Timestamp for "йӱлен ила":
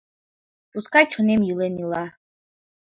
1.47-2.05